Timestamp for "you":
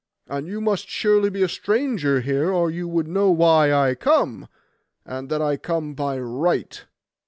0.47-0.61, 2.71-2.87